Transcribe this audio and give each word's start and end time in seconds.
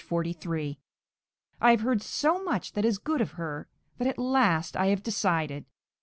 43); 0.01 0.79
I 1.61 1.69
have 1.69 1.81
heard 1.81 2.01
so 2.01 2.43
much 2.43 2.71
that 2.73 2.83
is 2.85 2.97
good 2.97 3.21
of 3.21 3.33
her, 3.33 3.67
that 3.99 4.07
at 4.07 4.17
last 4.17 4.75
I 4.75 4.87
have 4.87 5.03
decided. 5.03 5.65